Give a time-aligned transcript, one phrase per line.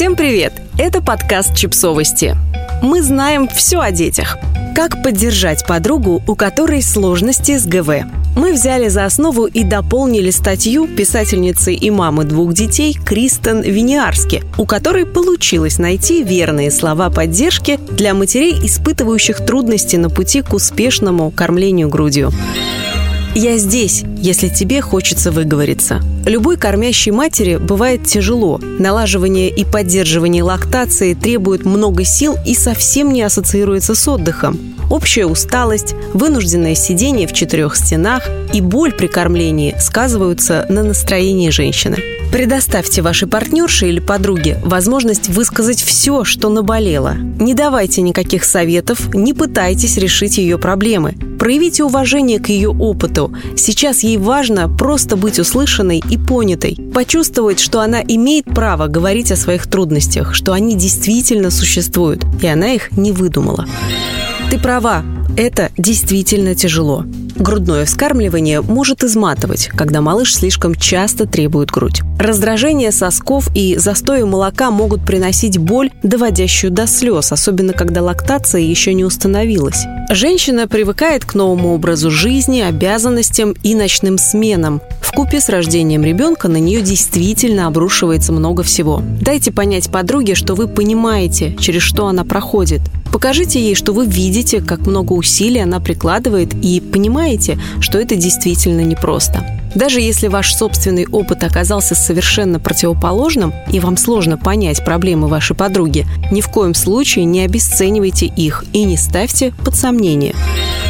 [0.00, 0.54] Всем привет!
[0.78, 2.34] Это подкаст «Чипсовости».
[2.82, 4.38] Мы знаем все о детях.
[4.74, 8.06] Как поддержать подругу, у которой сложности с ГВ?
[8.34, 14.64] Мы взяли за основу и дополнили статью писательницы и мамы двух детей Кристен Виниарски, у
[14.64, 21.90] которой получилось найти верные слова поддержки для матерей, испытывающих трудности на пути к успешному кормлению
[21.90, 22.32] грудью.
[23.34, 26.00] Я здесь, если тебе хочется выговориться.
[26.26, 28.58] Любой кормящей матери бывает тяжело.
[28.58, 34.58] Налаживание и поддерживание лактации требует много сил и совсем не ассоциируется с отдыхом.
[34.90, 41.98] Общая усталость, вынужденное сидение в четырех стенах и боль при кормлении сказываются на настроении женщины.
[42.32, 47.14] Предоставьте вашей партнерше или подруге возможность высказать все, что наболело.
[47.14, 51.14] Не давайте никаких советов, не пытайтесь решить ее проблемы.
[51.40, 53.32] Проявите уважение к ее опыту.
[53.56, 56.76] Сейчас ей важно просто быть услышанной и понятой.
[56.92, 62.74] Почувствовать, что она имеет право говорить о своих трудностях, что они действительно существуют, и она
[62.74, 63.66] их не выдумала.
[64.50, 65.02] Ты права,
[65.38, 67.06] это действительно тяжело.
[67.40, 72.02] Грудное вскармливание может изматывать, когда малыш слишком часто требует грудь.
[72.18, 78.92] Раздражение сосков и застои молока могут приносить боль, доводящую до слез, особенно когда лактация еще
[78.92, 79.86] не установилась.
[80.10, 84.82] Женщина привыкает к новому образу жизни, обязанностям и ночным сменам.
[85.00, 89.02] В купе с рождением ребенка на нее действительно обрушивается много всего.
[89.22, 92.82] Дайте понять подруге, что вы понимаете, через что она проходит.
[93.12, 98.82] Покажите ей, что вы видите, как много усилий она прикладывает и понимаете, что это действительно
[98.82, 99.44] непросто.
[99.74, 106.06] Даже если ваш собственный опыт оказался совершенно противоположным, и вам сложно понять проблемы вашей подруги,
[106.30, 110.34] ни в коем случае не обесценивайте их и не ставьте под сомнение.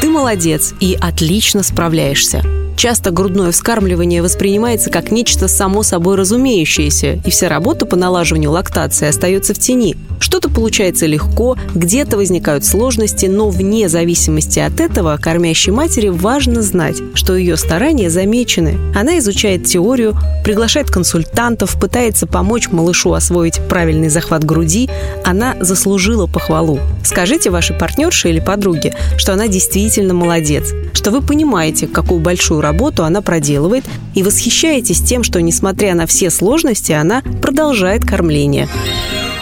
[0.00, 2.61] Ты молодец и отлично справляешься.
[2.76, 9.08] Часто грудное вскармливание воспринимается как нечто само собой разумеющееся, и вся работа по налаживанию лактации
[9.08, 9.96] остается в тени.
[10.18, 16.96] Что-то получается легко, где-то возникают сложности, но вне зависимости от этого кормящей матери важно знать,
[17.14, 18.78] что ее старания замечены.
[18.94, 24.88] Она изучает теорию, приглашает консультантов, пытается помочь малышу освоить правильный захват груди.
[25.24, 26.78] Она заслужила похвалу.
[27.04, 33.04] Скажите вашей партнерше или подруге, что она действительно молодец, что вы понимаете, какую большую работу
[33.04, 33.84] она проделывает,
[34.14, 38.68] и восхищаетесь тем, что, несмотря на все сложности, она продолжает кормление.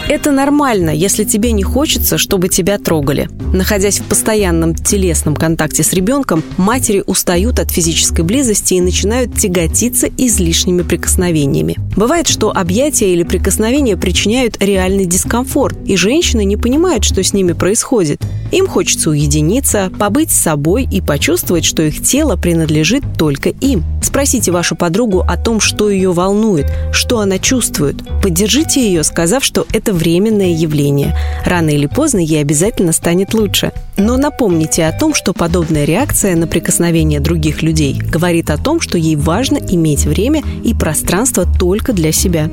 [0.09, 3.29] Это нормально, если тебе не хочется, чтобы тебя трогали.
[3.53, 10.09] Находясь в постоянном телесном контакте с ребенком, матери устают от физической близости и начинают тяготиться
[10.17, 11.77] излишними прикосновениями.
[11.95, 17.53] Бывает, что объятия или прикосновения причиняют реальный дискомфорт, и женщины не понимают, что с ними
[17.53, 18.21] происходит.
[18.51, 23.83] Им хочется уединиться, побыть с собой и почувствовать, что их тело принадлежит только им.
[24.01, 27.97] Спросите вашу подругу о том, что ее волнует, что она чувствует.
[28.21, 31.15] Поддержите ее, сказав, что это временное явление.
[31.45, 33.71] Рано или поздно ей обязательно станет лучше.
[33.97, 38.97] Но напомните о том, что подобная реакция на прикосновение других людей говорит о том, что
[38.97, 42.49] ей важно иметь время и пространство только для себя.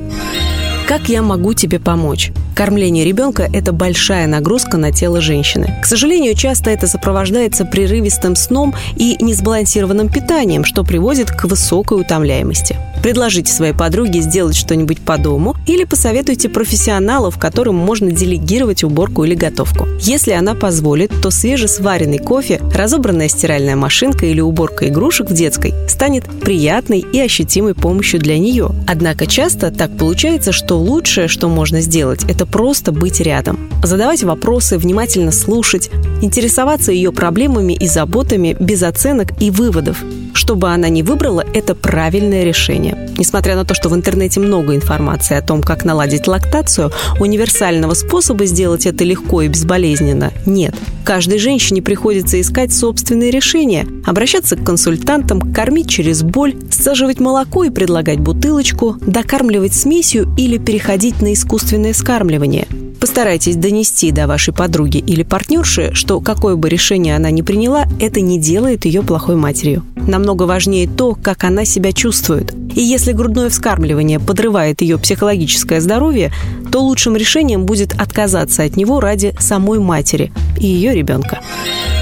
[0.89, 2.31] Как я могу тебе помочь?
[2.55, 5.79] Кормление ребенка– это большая нагрузка на тело женщины.
[5.83, 12.75] К сожалению, часто это сопровождается прерывистым сном и несбалансированным питанием, что приводит к высокой утомляемости.
[13.03, 19.35] Предложите своей подруге сделать что-нибудь по дому или посоветуйте профессионалов, которым можно делегировать уборку или
[19.35, 19.87] готовку.
[20.01, 26.25] Если она позволит, то свежесваренный кофе, разобранная стиральная машинка или уборка игрушек в детской станет
[26.41, 28.71] приятной и ощутимой помощью для нее.
[28.85, 33.69] Однако часто так получается, что лучшее, что можно сделать, это просто быть рядом.
[33.83, 35.89] Задавать вопросы, внимательно слушать,
[36.21, 40.03] интересоваться ее проблемами и заботами без оценок и выводов.
[40.39, 43.09] Чтобы она не выбрала, это правильное решение.
[43.17, 48.45] Несмотря на то, что в интернете много информации о том, как наладить лактацию, универсального способа
[48.45, 50.73] сделать это легко и безболезненно нет.
[51.03, 57.69] Каждой женщине приходится искать собственные решения, обращаться к консультантам, кормить через боль, сцеживать молоко и
[57.69, 62.65] предлагать бутылочку, докармливать смесью или переходить на искусственное вскармливание–
[62.99, 68.19] Постарайтесь донести до вашей подруги или партнерши, что какое бы решение она ни приняла, это
[68.19, 69.83] не делает ее плохой матерью.
[69.95, 72.53] Намного важнее то, как она себя чувствует.
[72.75, 76.31] И если грудное вскармливание подрывает ее психологическое здоровье,
[76.71, 81.39] то лучшим решением будет отказаться от него ради самой матери и ее ребенка.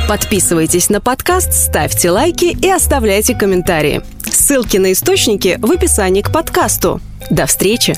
[0.07, 4.01] Подписывайтесь на подкаст, ставьте лайки и оставляйте комментарии.
[4.23, 7.01] Ссылки на источники в описании к подкасту.
[7.29, 7.95] До встречи!